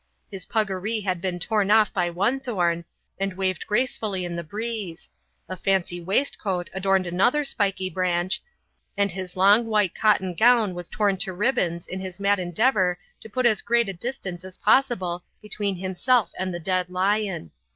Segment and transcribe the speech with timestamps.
[0.31, 2.85] His puggaree had been torn off by one thorn,
[3.19, 5.11] and waved gracefully in the breeze;
[5.47, 8.41] a fancy waistcoat adorned another spiky branch,
[8.97, 13.29] and his long white cotton gown was torn to ribbons in his mad endeavour to
[13.29, 17.51] put as great a distance as possible between himself and the dead lion.